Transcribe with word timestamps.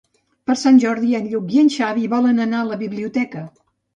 Per 0.49 0.53
Sant 0.59 0.79
Jordi 0.83 1.11
en 1.19 1.27
Lluc 1.33 1.53
i 1.57 1.61
en 1.65 1.69
Xavi 1.75 2.09
volen 2.15 2.43
anar 2.47 2.61
a 2.63 2.69
la 2.73 2.79
biblioteca. 2.83 3.45